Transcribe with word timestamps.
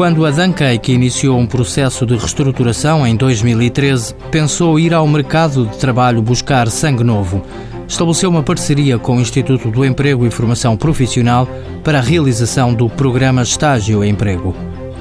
Quando 0.00 0.24
a 0.24 0.30
Dancake 0.30 0.94
iniciou 0.94 1.38
um 1.38 1.46
processo 1.46 2.06
de 2.06 2.16
reestruturação 2.16 3.06
em 3.06 3.14
2013, 3.14 4.14
pensou 4.30 4.80
ir 4.80 4.94
ao 4.94 5.06
mercado 5.06 5.66
de 5.66 5.76
trabalho 5.76 6.22
buscar 6.22 6.70
sangue 6.70 7.04
novo. 7.04 7.44
Estabeleceu 7.86 8.30
uma 8.30 8.42
parceria 8.42 8.98
com 8.98 9.18
o 9.18 9.20
Instituto 9.20 9.70
do 9.70 9.84
Emprego 9.84 10.24
e 10.24 10.30
Formação 10.30 10.74
Profissional 10.74 11.46
para 11.84 11.98
a 11.98 12.00
realização 12.00 12.72
do 12.72 12.88
programa 12.88 13.42
Estágio 13.42 14.02
Emprego. 14.02 14.56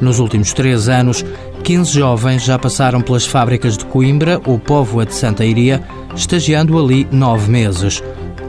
Nos 0.00 0.20
últimos 0.20 0.52
três 0.52 0.88
anos, 0.88 1.24
15 1.64 1.90
jovens 1.90 2.44
já 2.44 2.56
passaram 2.56 3.00
pelas 3.00 3.26
fábricas 3.26 3.76
de 3.76 3.84
Coimbra 3.86 4.40
ou 4.46 4.60
Póvoa 4.60 5.04
de 5.04 5.14
Santa 5.16 5.44
Iria, 5.44 5.82
estagiando 6.14 6.78
ali 6.78 7.04
nove 7.10 7.50
meses. 7.50 8.00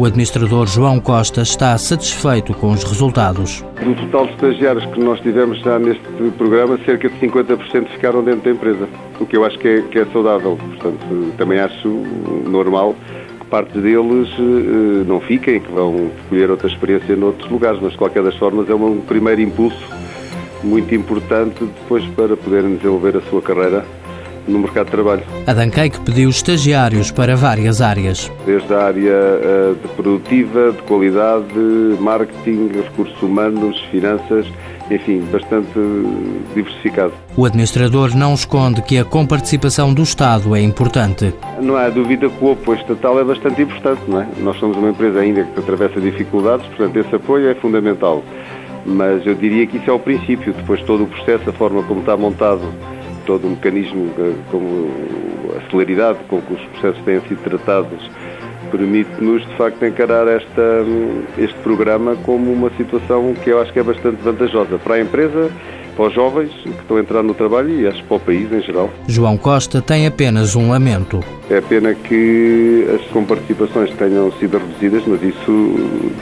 O 0.00 0.06
administrador 0.06 0.66
João 0.66 0.98
Costa 0.98 1.42
está 1.42 1.76
satisfeito 1.76 2.54
com 2.54 2.72
os 2.72 2.82
resultados. 2.84 3.62
Do 3.84 3.94
total 3.94 4.28
de 4.28 4.32
estagiários 4.32 4.86
que 4.86 4.98
nós 4.98 5.20
tivemos 5.20 5.60
já 5.60 5.78
neste 5.78 6.02
programa, 6.38 6.78
cerca 6.86 7.10
de 7.10 7.16
50% 7.16 7.86
ficaram 7.88 8.24
dentro 8.24 8.40
da 8.40 8.50
empresa, 8.50 8.88
o 9.20 9.26
que 9.26 9.36
eu 9.36 9.44
acho 9.44 9.58
que 9.58 9.68
é, 9.68 9.82
que 9.82 9.98
é 9.98 10.06
saudável. 10.06 10.56
Portanto, 10.56 11.34
também 11.36 11.60
acho 11.60 11.86
normal 12.46 12.96
que 13.40 13.46
parte 13.48 13.78
deles 13.78 14.30
eh, 14.38 15.04
não 15.06 15.20
fiquem, 15.20 15.60
que 15.60 15.70
vão 15.70 16.10
escolher 16.22 16.50
outra 16.50 16.68
experiência 16.68 17.14
noutros 17.14 17.50
lugares, 17.50 17.78
mas 17.82 17.92
de 17.92 17.98
qualquer 17.98 18.22
das 18.22 18.36
formas 18.36 18.70
é 18.70 18.74
um 18.74 19.02
primeiro 19.02 19.42
impulso 19.42 19.86
muito 20.64 20.94
importante 20.94 21.62
depois 21.62 22.02
para 22.16 22.38
poderem 22.38 22.76
desenvolver 22.76 23.18
a 23.18 23.20
sua 23.28 23.42
carreira 23.42 23.84
no 24.46 24.58
mercado 24.58 24.86
de 24.86 24.92
trabalho. 24.92 25.22
A 25.46 25.52
Dancake 25.52 26.00
pediu 26.00 26.30
estagiários 26.30 27.10
para 27.10 27.36
várias 27.36 27.80
áreas. 27.80 28.30
Desde 28.46 28.72
a 28.72 28.84
área 28.84 29.12
uh, 29.12 29.74
de 29.74 29.88
produtiva, 29.94 30.72
de 30.72 30.82
qualidade, 30.82 31.54
marketing, 32.00 32.70
recursos 32.74 33.20
humanos, 33.22 33.80
finanças, 33.90 34.46
enfim, 34.90 35.20
bastante 35.30 35.68
diversificado. 36.54 37.12
O 37.36 37.44
administrador 37.44 38.16
não 38.16 38.34
esconde 38.34 38.82
que 38.82 38.98
a 38.98 39.04
comparticipação 39.04 39.94
do 39.94 40.02
Estado 40.02 40.54
é 40.56 40.60
importante. 40.60 41.32
Não 41.60 41.76
há 41.76 41.88
dúvida 41.88 42.28
que 42.28 42.44
o 42.44 42.52
apoio 42.52 42.78
estatal 42.80 43.20
é 43.20 43.24
bastante 43.24 43.62
importante, 43.62 44.02
não 44.08 44.20
é? 44.20 44.28
Nós 44.38 44.58
somos 44.58 44.76
uma 44.76 44.90
empresa 44.90 45.20
ainda 45.20 45.44
que 45.44 45.60
atravessa 45.60 46.00
dificuldades, 46.00 46.66
portanto 46.66 46.96
esse 46.96 47.14
apoio 47.14 47.48
é 47.48 47.54
fundamental. 47.54 48.22
Mas 48.84 49.24
eu 49.26 49.34
diria 49.34 49.66
que 49.66 49.76
isso 49.76 49.90
é 49.90 49.92
o 49.92 49.98
princípio, 49.98 50.52
depois 50.52 50.80
todo 50.82 51.04
o 51.04 51.06
processo, 51.06 51.48
a 51.50 51.52
forma 51.52 51.82
como 51.82 52.00
está 52.00 52.16
montado 52.16 52.62
todo 53.30 53.46
o 53.46 53.50
mecanismo, 53.50 54.10
como 54.50 54.90
a 55.56 55.70
celeridade 55.70 56.18
com 56.26 56.42
que 56.42 56.52
os 56.52 56.60
processos 56.72 57.00
têm 57.04 57.20
sido 57.28 57.40
tratados, 57.44 58.10
permite-nos, 58.72 59.46
de 59.46 59.56
facto, 59.56 59.84
encarar 59.84 60.26
esta, 60.26 60.84
este 61.38 61.56
programa 61.60 62.16
como 62.24 62.52
uma 62.52 62.70
situação 62.76 63.32
que 63.34 63.50
eu 63.50 63.62
acho 63.62 63.72
que 63.72 63.78
é 63.78 63.84
bastante 63.84 64.20
vantajosa 64.20 64.78
para 64.78 64.96
a 64.96 65.00
empresa, 65.00 65.48
para 65.94 66.08
os 66.08 66.12
jovens 66.12 66.50
que 66.64 66.70
estão 66.70 66.96
a 66.96 67.00
entrar 67.00 67.22
no 67.22 67.32
trabalho 67.32 67.70
e 67.80 67.86
acho 67.86 68.02
para 68.04 68.16
o 68.16 68.20
país 68.20 68.50
em 68.50 68.62
geral. 68.62 68.90
João 69.06 69.36
Costa 69.36 69.80
tem 69.80 70.08
apenas 70.08 70.56
um 70.56 70.70
lamento. 70.70 71.20
É 71.48 71.60
pena 71.60 71.94
que 71.94 72.84
as 72.94 73.06
comparticipações 73.12 73.90
tenham 73.94 74.32
sido 74.32 74.58
reduzidas, 74.58 75.04
mas 75.06 75.22
isso 75.22 75.74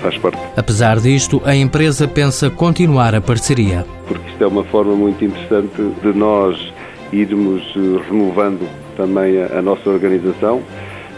faz 0.00 0.16
parte. 0.16 0.38
Apesar 0.56 1.00
disto, 1.00 1.42
a 1.44 1.54
empresa 1.54 2.08
pensa 2.08 2.48
continuar 2.48 3.14
a 3.14 3.20
parceria. 3.20 3.84
Porque 4.06 4.30
isto 4.30 4.42
é 4.42 4.46
uma 4.46 4.64
forma 4.64 4.94
muito 4.94 5.24
interessante 5.24 5.82
de 6.02 6.12
nós 6.16 6.72
irmos 7.12 7.62
eh, 7.76 8.02
renovando 8.08 8.68
também 8.96 9.42
a, 9.42 9.58
a 9.58 9.62
nossa 9.62 9.88
organização, 9.88 10.62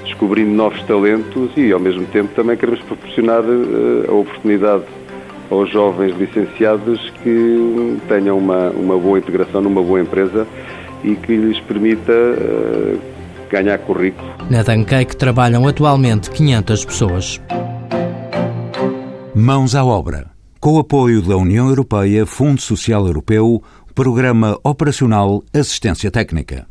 descobrindo 0.04 0.50
novos 0.50 0.82
talentos 0.84 1.50
e, 1.56 1.72
ao 1.72 1.80
mesmo 1.80 2.04
tempo, 2.06 2.34
também 2.34 2.56
queremos 2.56 2.80
proporcionar 2.82 3.42
uh, 3.42 4.10
a 4.10 4.12
oportunidade 4.12 4.84
aos 5.50 5.70
jovens 5.70 6.16
licenciados 6.16 7.12
que 7.22 7.98
tenham 8.08 8.38
uma, 8.38 8.70
uma 8.70 8.98
boa 8.98 9.18
integração 9.18 9.60
numa 9.60 9.82
boa 9.82 10.00
empresa 10.00 10.46
e 11.04 11.14
que 11.14 11.36
lhes 11.36 11.60
permita 11.60 12.12
uh, 12.12 12.98
ganhar 13.50 13.78
currículo. 13.78 14.28
Na 14.50 14.62
Dancake 14.62 15.16
trabalham 15.16 15.66
atualmente 15.66 16.30
500 16.30 16.84
pessoas. 16.84 17.40
Mãos 19.34 19.74
à 19.74 19.84
obra. 19.84 20.35
Com 20.66 20.72
o 20.72 20.78
apoio 20.80 21.22
da 21.22 21.36
União 21.36 21.68
Europeia, 21.68 22.26
Fundo 22.26 22.60
Social 22.60 23.06
Europeu, 23.06 23.62
Programa 23.94 24.58
Operacional 24.64 25.44
Assistência 25.54 26.10
Técnica. 26.10 26.66